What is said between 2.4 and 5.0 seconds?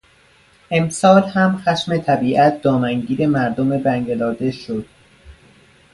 دامنگیر مردم بنگلادش شد.